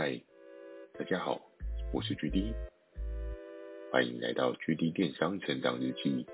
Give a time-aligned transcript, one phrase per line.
[0.00, 0.16] 嗨，
[0.96, 1.40] 大家好，
[1.92, 2.54] 我是 GD，
[3.90, 6.24] 欢迎来到 GD 电商成长日记。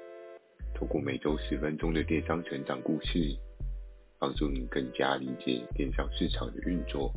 [0.75, 3.35] 透过每周十分钟的电商成长故事，
[4.19, 7.11] 帮助你更加理解电商市场的运作。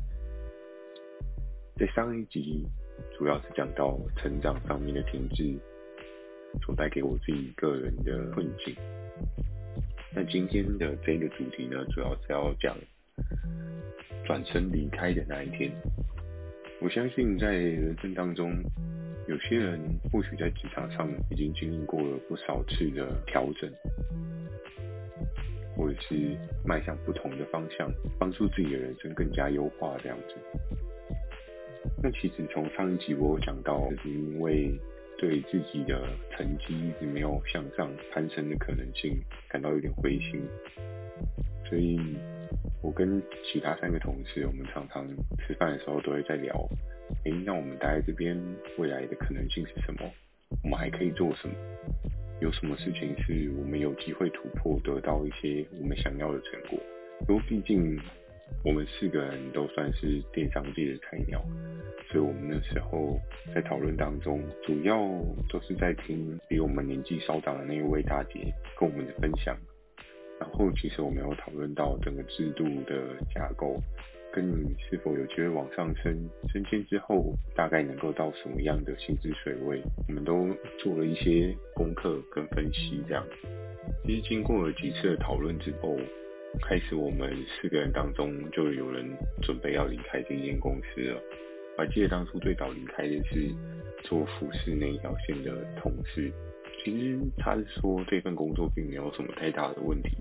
[1.76, 2.66] 在上一集
[3.18, 5.60] 主要是讲到成长上面的停滞，
[6.62, 8.74] 所带给我自己个人的困境。
[10.16, 12.74] 那今天的这个主题呢，主要是要讲
[14.26, 15.70] 转身离开的那一天。
[16.80, 18.52] 我相信在人生当中，
[19.28, 19.80] 有些人
[20.12, 23.70] 或许在职场上已经经历过了不少次的调整，
[25.76, 30.36] 或者是迈向不同的方向，帮助自己的人生更加优化这样子。
[32.02, 34.72] 那其实从上一集我有讲到，就是因为
[35.18, 39.18] 对自己的成绩一直没有向上攀升的可能性
[39.50, 40.42] 感到有点灰心，
[41.68, 42.00] 所以。
[42.88, 45.06] 我跟其他三个同事，我们常常
[45.40, 46.56] 吃饭的时候都会在聊，
[47.26, 48.42] 诶，那我们待在这边
[48.78, 50.10] 未来的可能性是什么？
[50.64, 51.54] 我们还可以做什么？
[52.40, 56.80] 有什么事情是我们有机会突破，得到一些我们想要的成果？
[57.28, 58.00] 因为毕竟
[58.64, 61.44] 我们四个人都算是电商界的菜鸟，
[62.10, 63.20] 所以我们那时候
[63.54, 64.98] 在讨论当中，主要
[65.50, 69.58] 都是在听比我们年纪稍长的那一位大姐跟我们的分享。
[70.40, 73.82] 然后，其实我们有讨论到整个制度的架构，
[74.32, 76.14] 跟你是否有机会往上升，
[76.54, 83.04] 升迁之后大概能够到什么样的薪资水位，我们都做了一些功课跟分析。
[83.08, 83.26] 这样，
[84.06, 85.98] 其实经过了几次的讨论之后，
[86.62, 89.06] 开始我们四个人当中就有人
[89.42, 91.20] 准备要离开这间公司了。
[91.78, 93.52] 我还记得当初最早离开的是
[94.04, 96.32] 做服饰那一条线的同事。
[96.88, 100.16] 其实他说这份工作并没有什么太大的问题，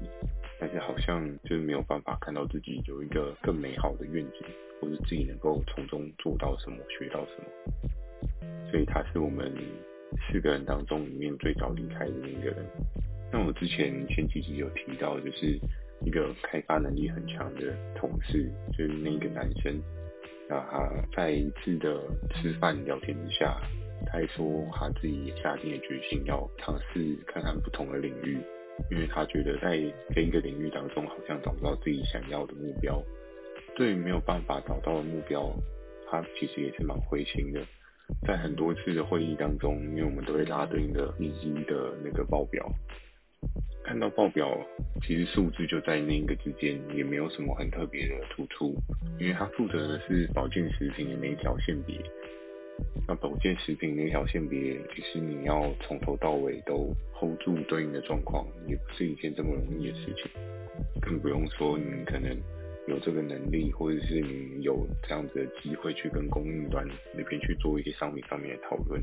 [0.58, 4.40] 但是好像就是没有办法看到自己有一个更美好的愿景，
[4.80, 7.44] 或者自己能够从中做到什么、学到什么。
[8.68, 9.54] 所以他是我们
[10.26, 12.66] 四个人当中里面最早离开的那个人。
[13.32, 15.56] 那我之前前几集有提到，就是
[16.04, 19.72] 一个开发能力很强的同事，就是那个男生，
[20.48, 22.02] 那他在一次的
[22.34, 23.56] 吃饭聊天之下。
[24.16, 28.38] 他说他自己下定了决心要尝试看看不同的领域，
[28.90, 29.76] 因为他觉得在
[30.14, 33.02] 这一个领域当中好像找不到自己想要的目标。
[33.76, 35.52] 对于没有办法找到的目标，
[36.10, 37.60] 他其实也是蛮灰心的。
[38.26, 42.66] 在很多次的会议当中，因为我们都会拉对应的业绩的那个报表，
[43.84, 44.58] 看到报表，
[45.02, 48.74] 其实数字就在那一个之间，也没有什么很特别的突出，
[49.20, 52.00] 因为他负责的是保健食品的每一条线别。
[53.08, 60.30] 那保健食品那条线别，其实你要从头到尾都 hold 住对应的状况，也不是一件这么容易的事情。
[61.00, 62.36] 更不用说你可能
[62.88, 69.00] 有这个能力，或者是你有这样子的机会去跟供应端那边去做一些商品上面的讨论。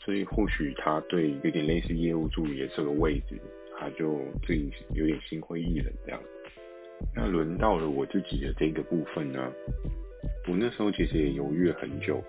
[0.00, 3.38] 所以或许他对有点类似业务助理的这个位置，
[3.78, 6.20] 他就自己有点心灰意冷这样。
[7.14, 9.52] 那轮到了我自己的这个部分呢，
[10.48, 12.24] 我那时候其实也犹豫了很久。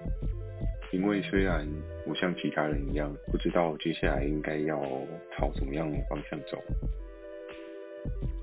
[0.91, 1.67] 因为虽然
[2.07, 4.79] 我像其他人一样不知道接下来应该要
[5.37, 6.57] 朝什么样的方向走，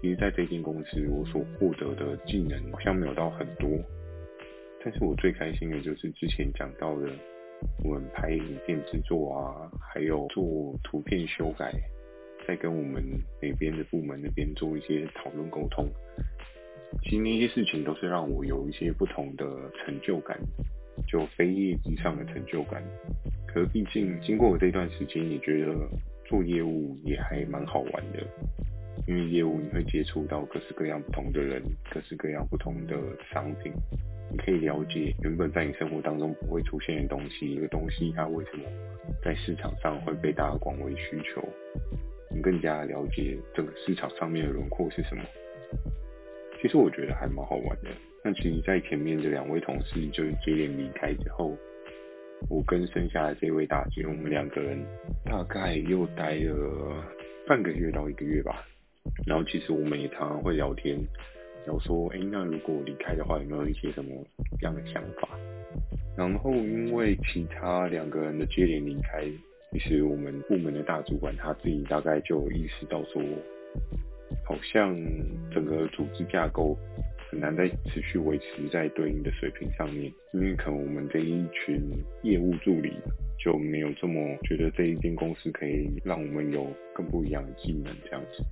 [0.00, 3.68] 其实在这间公司我所获得的技能好像没有到很多，
[4.84, 7.10] 但是我最开心的就是之前讲到的，
[7.84, 11.72] 我们拍影片制作啊，还有做图片修改，
[12.46, 13.02] 在跟我们
[13.42, 15.88] 那边的部门那边做一些讨论沟通，
[17.02, 19.44] 其实那些事情都是让我有一些不同的
[19.78, 20.38] 成就感。
[21.06, 22.82] 就非业绩上的成就感，
[23.46, 25.74] 可是毕竟经过我这段时间，也觉得
[26.24, 28.26] 做业务也还蛮好玩的，
[29.06, 31.62] 因为业务你会接触到各式各样不同的人，
[31.92, 32.96] 各式各样不同的
[33.32, 33.72] 商品，
[34.30, 38.64] 你可以了解原本在你生活当中不会出现的东西，一个东西它为什么
[39.22, 41.46] 在市场上会被大家广为需求，
[42.34, 45.22] 你更加了解这个市场上面的轮廓是什么。
[46.60, 47.90] 其实我觉得还蛮好玩的。
[48.24, 51.56] 那其实，在前面的两位同事就是接连离开之后，
[52.50, 54.78] 我跟剩下的这位大姐，我们两个人
[55.24, 57.04] 大概又待了
[57.46, 58.66] 半个月到一个月吧。
[59.24, 60.98] 然后其实我们也常常会聊天，
[61.66, 64.10] 聊说，哎，那如果离开的话，有没有一些什么
[64.62, 65.28] 样的想法？
[66.16, 69.22] 然后因为其他两个人的接连离开，
[69.72, 73.22] 其实我们部门的大主管他自己大概就意识到说，
[74.46, 74.96] 好像
[75.52, 76.74] 整个组织架构。
[77.28, 81.82] 很难再持续维持在对应的水平上面，因为可能我们这一群
[82.22, 82.92] 业务助理
[83.36, 84.14] 就没有这么
[84.44, 88.44] 觉得这一间公司可以让我们有更不一样的技能这样子。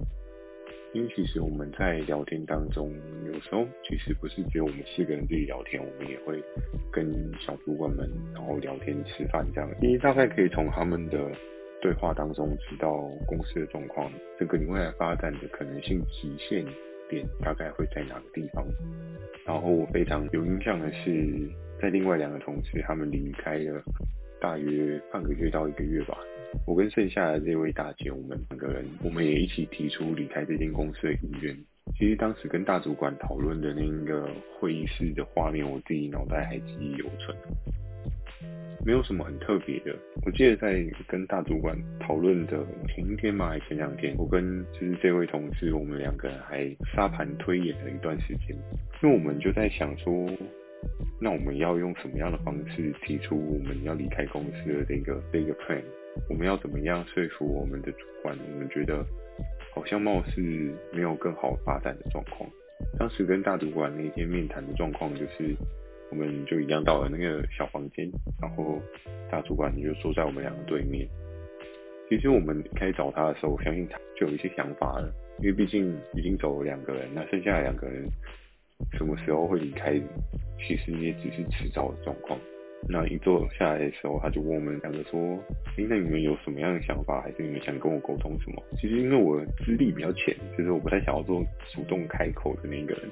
[0.92, 2.92] 因为其实我们在聊天当中，
[3.26, 6.42] 有时候其实不是只有我们四个人自己聊天，我们也会
[6.92, 7.06] 跟
[7.38, 9.70] 小主管们然后聊天吃饭这样。
[9.80, 11.30] 因为大概可以从他们的
[11.84, 16.64] 对话当中知道公司的状况，这个你未来发展的可能性极限
[17.10, 18.64] 点大概会在哪个地方。
[19.44, 21.46] 然后我非常有印象的是，
[21.82, 23.82] 在另外两个同事他们离开了
[24.40, 26.16] 大约半个月到一个月吧。
[26.66, 31.54] 我跟剩下的这位大姐，我们两个人，我们也一起提出离开这间公司的意愿。
[31.98, 34.26] 其实当时跟大主管讨论的那个
[34.58, 37.36] 会议室的画面，我自己脑袋还记忆犹存。
[38.84, 39.96] 没有什么很特别的。
[40.26, 48.56] 我记得在跟大主管讨论的前一天嘛，还前两天，我跟就是这位同事，我们两个人还沙盘推演了一段时间，
[49.02, 50.28] 因为我们就在想说，
[51.20, 55.82] 那我们要用什么样的方式提出我们要离开公司的这个这个 plan？
[56.28, 58.36] 我们要怎么样说服我们的主管？
[58.52, 59.04] 我们觉得
[59.74, 60.40] 好像貌似
[60.92, 62.48] 没有更好发展的状况。
[62.98, 65.56] 当时跟大主管那天面谈的状况就是，
[66.14, 68.08] 我们就一样到了那个小房间，
[68.40, 68.80] 然后
[69.30, 71.06] 大主管就坐在我们两个对面。
[72.08, 78.06] 其实我们开始找他的时候，我相信他就有一些想法了，因为毕竟已经走了两个人，那剩下的两个人
[78.96, 80.00] 什么时候会离开，
[80.58, 82.38] 其实也只是迟早的状况。
[82.86, 85.18] 那一坐下来的时候，他就问我们两个说
[85.78, 93.08] ：“诶，那你们有什么样的想法，还是你们想跟我沟通什么？”其实因为我资历比较浅，就是我不太想要做主动开口的那个人，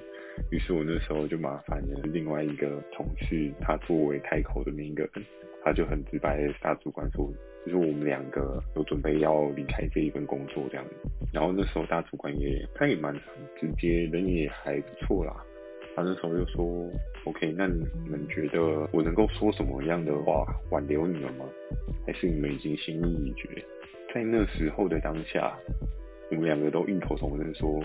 [0.51, 5.25] 于是我那时候就麻烦了另外一个同事，他作为开口的那一个人，
[5.65, 7.33] 他就很直白大主管说
[7.65, 10.85] ：“就是我们两个都准备要离开这一份工作这样。”
[11.33, 13.15] 然后那时候大主管也他也蛮
[13.59, 15.35] 直接，人也还不错啦。
[15.95, 16.91] 他那时候就说
[17.25, 21.45] ：“OK，那你们觉得我能够说什么样的话挽留你们吗？
[22.07, 23.49] 还是你们已经心意已决？”
[24.15, 25.55] 在那时候的当下，
[26.31, 27.83] 我们两个都异口同声说：“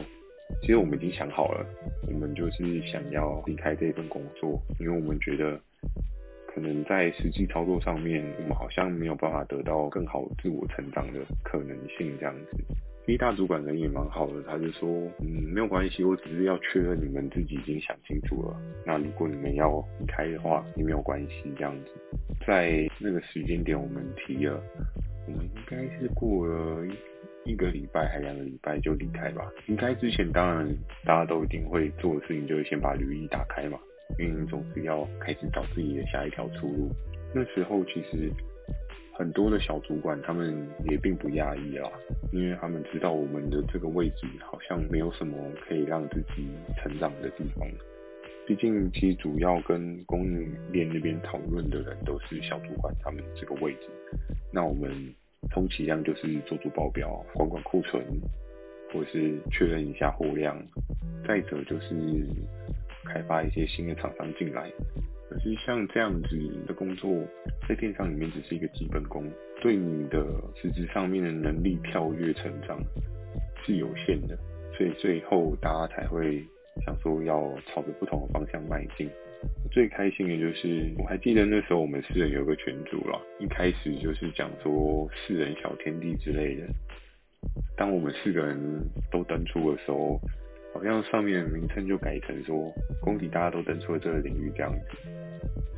[0.61, 1.65] 其实我们已经想好了，
[2.07, 5.59] 我们就是想要离开这份工作，因为我们觉得
[6.47, 12.63] 可能在实际操作上面，我们好像没有办法得到更好自我成长的可能性，这样子。”
[13.07, 14.89] 第一大主管人也蛮好的，他就说，
[15.21, 18.59] 嗯，没有关系，我只是要确认你们自己已经想清楚了。
[18.85, 21.91] 那如果你们要离开的话，也没有关系，这样子。
[22.45, 24.61] 在那个时间点，我们提了，
[25.25, 26.85] 我们应该是过了
[27.47, 29.49] 一个礼拜还两个礼拜就离开吧。
[29.65, 30.67] 离开之前，当然
[31.05, 33.79] 大家都一定会做的事情就是先把履历打开嘛，
[34.19, 36.91] 因为你总是要开始找自己的下一条出路。
[37.33, 38.29] 那时候其实。
[39.19, 40.55] 很多的小主管，他们
[40.87, 41.89] 也并不压抑啦，
[42.31, 45.35] 因为他们知道我们的这个位置好像没有什么
[45.67, 47.67] 可以让自己成长的地方。
[48.45, 53.87] 毕竟，其实主要跟供应链那边讨论的人都是小主管他们这个位置。
[54.53, 54.91] 那我们
[55.51, 58.03] 充其量就是做做报表、管管库存，
[58.93, 60.57] 或者是确认一下货量，
[61.27, 61.95] 再者就是
[63.05, 64.71] 开发一些新的厂商进来。
[65.29, 67.13] 可是像这样子的工作，
[67.67, 69.29] 在电商里面只是一个基本功，
[69.61, 70.25] 对你的
[70.55, 72.79] 实质上面的能力跳跃成长
[73.65, 74.37] 是有限的，
[74.77, 76.41] 所以最后大家才会
[76.85, 79.09] 想说要朝着不同的方向迈进。
[79.71, 86.67] 最开心的就是，我还记得那时候我们四人有个群组了，一开始就是讲说四人小天地之类的。
[87.75, 88.57] 当我们四个人
[89.11, 90.19] 都登出的时候，
[90.73, 94.79] 好像上面名称就改成说，恭喜大家都登出了这个领域这样子，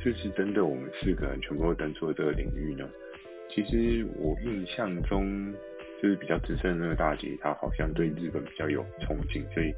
[0.02, 2.88] 是不是真的我们四个人全部都登出了这个领域呢？
[3.50, 5.52] 其实我印象中，
[6.02, 9.74] 就是比较资深的那个大姐，她好像对日本比较有憧憬，所以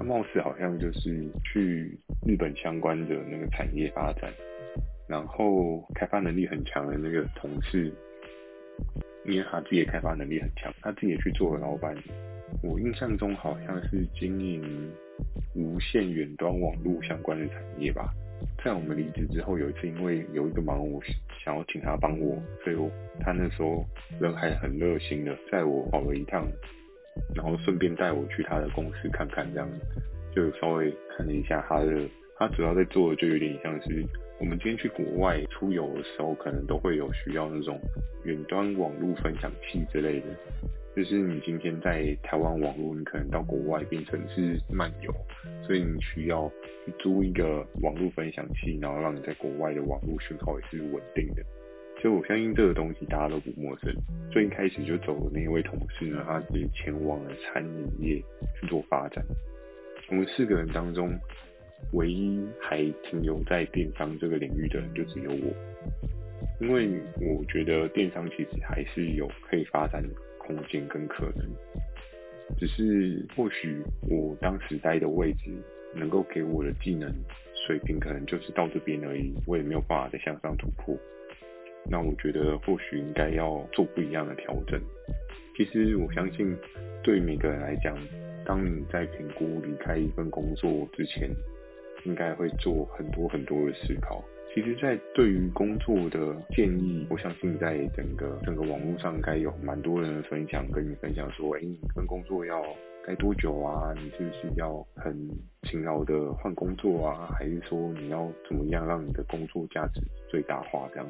[0.00, 1.94] 他貌似好像就是去
[2.26, 4.32] 日本相关的那个产业发展，
[5.06, 7.92] 然后开发能力很强的那个同事，
[9.26, 11.94] 因为他自己的开发能力很强，他自己也去做了老板。
[12.62, 14.90] 我印象中好像是经营
[15.54, 18.10] 无线远端网络相关的产业吧。
[18.64, 20.98] 在我们离职之后，有一次因为有一个忙，我
[21.44, 22.90] 想要请他帮我，所以我
[23.20, 23.84] 他那时候
[24.18, 26.48] 人还很热心的载我跑了一趟，
[27.34, 29.68] 然后顺便带我去他的公司看看，这样
[30.34, 32.08] 就稍微看了一下他的。
[32.38, 34.02] 他主要在做的就有点像是
[34.38, 37.78] 我们今天去国外出游的时候，可能都会有需要那种
[38.24, 40.26] 远端网络分享器之类的。
[40.96, 45.14] 就是你今天在台湾网络，你可能到国外变成是漫游，
[45.66, 46.50] 所以你需要
[46.86, 51.44] 去租一个网络分享器，然后让你在国外的网络讯号也是稳定的。
[52.00, 53.92] 所以我相信这个东西大家都不陌生。
[54.30, 58.22] 最一开始就走的那一位同事呢，他是前往了餐饮业
[58.58, 59.24] 去做发展。
[60.08, 61.10] 我们四个人当中，
[61.92, 65.54] 唯一还停留在电商这个领域的人就只有我，
[66.60, 66.88] 因为
[67.20, 71.46] 我觉得电商其实还是有可以发展的空间跟可能，
[72.58, 75.50] 只是或许我当时待的位置
[75.94, 77.12] 能够给我的技能
[77.66, 80.96] 水平，可能就是到这边而已，我也没有办法再向上突破。
[81.88, 84.80] 那我觉得或许应该要做不一样的调整。
[85.56, 86.56] 其实我相信，
[87.02, 87.96] 对每个人来讲，
[88.44, 91.30] 当你在评估离开一份工作之前，
[92.04, 94.24] 应该会做很多很多的思考。
[94.54, 102.60] 其实，在对于工作的建议，我相信在整个整个网络上，该有蛮多人分享，跟你分享说，哎，你份工作要
[103.06, 103.94] 待多久啊？
[103.94, 105.14] 你是不是要很
[105.62, 107.28] 勤劳的换工作啊？
[107.38, 111.06] 还是说你要怎么样让你的工作价值最大化这样？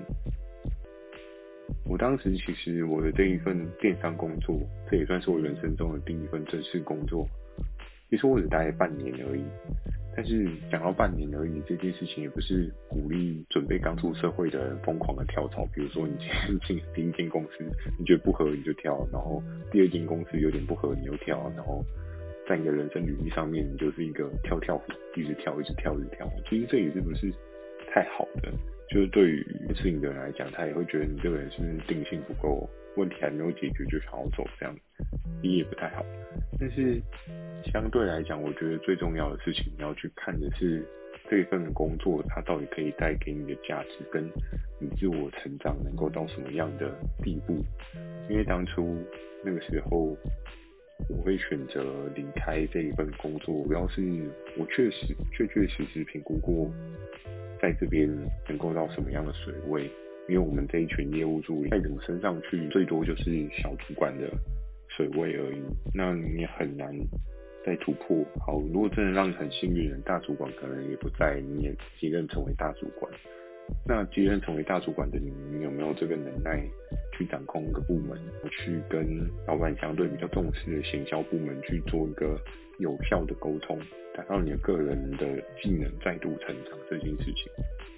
[1.84, 4.58] 我当时其实我的这一份电商工作，
[4.90, 7.26] 这也算是我人生中的第一份正式工作。
[8.08, 9.44] 其实我只待了半年而已。
[10.16, 15.64] 但是讲到半年而已，这件事情也不是鼓励准备刚出社会的人疯狂的跳槽。
[15.72, 17.64] 比如说你今天进第一间公司，
[17.96, 21.84] 你觉得不合你就跳，然后第二间公司有点不合你又跳，然后
[22.48, 24.84] 在你的人生履历上面，你就是一个跳跳虎，
[25.14, 26.28] 一直跳，一直跳，一直跳。
[26.48, 27.32] 其实这也是不是
[27.94, 28.52] 太好的，
[28.90, 34.76] 就是对于适应的人来讲，他也会觉得你这个人是不是定性不够，问题还没有解决就想要走，这样
[35.40, 36.04] 你也不太好。
[36.58, 37.00] 但是
[37.72, 40.84] 相对来讲，我觉得最重要的事情，你要去看的是
[41.30, 44.24] 这份工作它到底可以带给你的价值，跟
[44.80, 46.92] 你自我成长能够到什么样的
[47.22, 47.64] 地步。
[48.28, 48.96] 因为当初
[49.44, 50.16] 那个时候，
[51.08, 54.02] 我会选择离开这一份工作，主要是
[54.58, 56.68] 我确实确确实实评估过，
[57.60, 58.08] 在这边
[58.48, 59.90] 能够到什么样的水位。
[60.28, 64.30] 因为我们这一群业务助理，再怎么升上去，最多就是小主管的
[64.88, 65.60] 水位而已。
[65.92, 66.94] 那你很难
[67.66, 68.24] 再突破。
[68.46, 73.12] 好，如果真的让你很幸运大主管可能也不在，你也即任成为大主管。
[73.84, 76.62] 那即任成为大主管的你，你有没有这个能耐
[77.16, 78.16] 去掌控一个部门，
[78.50, 79.04] 去跟
[79.48, 82.38] 老板相对比较重视的行销部门去做一个
[82.78, 83.76] 有效的沟通，
[84.14, 85.26] 达到你的个人的
[85.62, 87.50] 技能再度成长这件事情，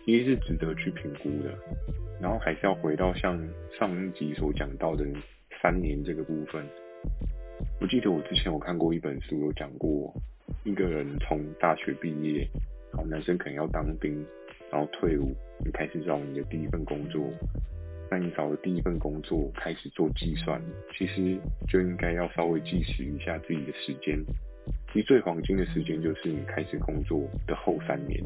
[0.05, 1.53] 其实是值得去评估的。
[2.21, 3.37] 然后还是要回到像
[3.79, 5.05] 上一集所讲到的
[5.61, 6.65] 三年这个部分。
[7.81, 10.15] 我记得我之前有看过一本书，有讲过
[10.65, 12.47] 一个人从大学毕业，
[12.93, 14.25] 好，男生可能要当兵，
[14.71, 17.29] 然后退伍，你开始找你的第一份工作。
[18.09, 20.63] 那你找的第一份工作开始做计算，
[20.97, 24.23] 其实就应该要稍微计时一下自己的时间。
[24.93, 28.23] 其实最黄金的时间就是你开始工作的后三年，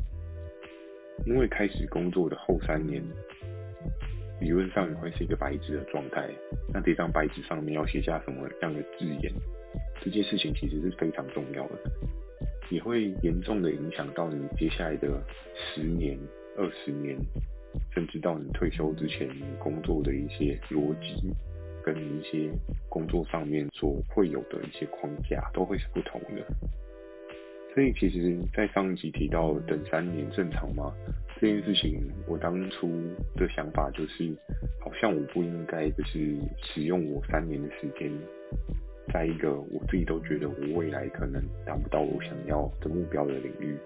[1.24, 3.02] 因为开始工作的后三年。
[4.38, 6.28] 理论上你会是一个白纸的状态，
[6.74, 9.32] 那这张白纸上面要写下什么样的字眼？
[10.02, 11.90] 这件事情其实是非常重要的，
[12.68, 15.08] 也会严重的影响到你接下来的
[15.54, 16.18] 十年、
[16.58, 17.16] 二十年，
[17.94, 21.32] 甚至到你退休之前，你工作的一些逻辑
[21.86, 22.50] 跟一些
[22.88, 26.44] 工作上面所会有的一些框架都会是不同的。
[27.72, 30.92] 所以其实，在上一集提到等三年正常吗？
[31.38, 32.88] 这件事情，我当初
[33.36, 34.34] 的想法就是，
[34.80, 38.10] 好像我不应该就是使用我三年的时间，
[39.12, 43.76] 在一个我自己都觉得我未来可能达不到我想要的目标的领域。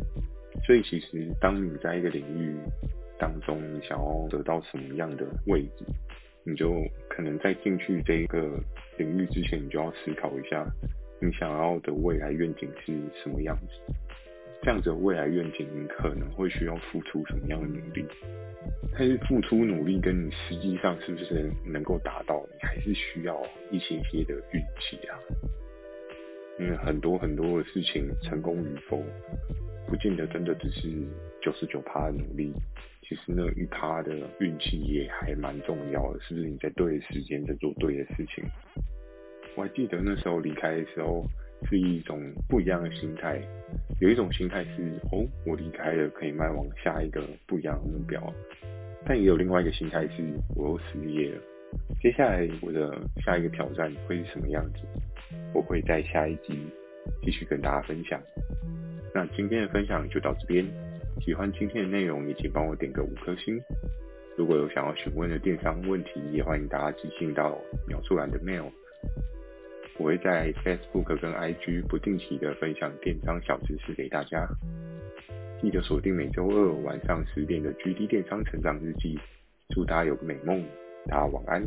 [0.65, 2.55] 所以其实，当你在一个领域
[3.19, 5.85] 当中，你想要得到什么样的位置，
[6.45, 8.59] 你就可能在进去这一个
[8.99, 10.67] 领域之前，你就要思考一下，
[11.21, 12.93] 你想要的未来愿景是
[13.23, 13.95] 什么样子。
[14.63, 18.05] 这样子的未来愿景，你可能会需要付出什么样的努力？
[18.93, 25.17] 但是付出努力跟你实际上是不是能够达到，你还是需要一些些的运气啊。
[26.59, 29.03] 因为很多很多的事情，成功与否，
[29.87, 30.91] 不见得真的只是
[31.41, 32.53] 九十九趴的努力。
[33.11, 38.45] 其实那一趴的运气也还蛮重要的，是不是你在对的时间在做对的事情？
[39.57, 41.27] 我还记得那时候离开的时候。
[41.69, 43.39] 是一种不一样的心态，
[44.01, 48.33] 有一种心态是哦，我离开了，可以迈往下一个不一样的目标，
[49.05, 50.25] 但也有另外一个心态是，
[50.57, 51.43] 我又失业了，
[52.01, 54.79] 接下来我的下一个挑战会是什么样子？
[55.53, 56.59] 我会在下一集
[57.23, 58.19] 继续跟大家分享。
[59.15, 60.65] 那今天的分享就到这边，
[61.23, 63.61] 喜欢今天的内容，也请帮我点个五颗星。
[64.37, 68.71] 如果有想要询问的电商问题，也欢迎大家寄信到描述栏的 mail。
[69.99, 74.49] 我会在 Facebook 跟 IG 不定期的分享电商小知识给大家，
[75.61, 79.19] 记得锁定每周二晚上十点的 GD 电商成长日记。
[79.69, 80.65] 祝大家有个美梦，
[81.07, 81.63] 大家晚安。